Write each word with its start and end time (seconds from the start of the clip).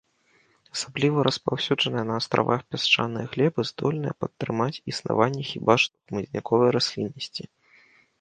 Асабліва 0.75 1.25
распаўсюджаныя 1.27 2.05
на 2.11 2.15
астравах 2.21 2.63
пясчаныя 2.75 3.25
глебы 3.35 3.61
здольныя 3.71 4.13
падтрымаць 4.23 4.81
існаванне 4.93 5.43
хіба 5.51 5.73
што 5.85 5.93
хмызняковай 6.09 6.69
расліннасці. 6.79 7.43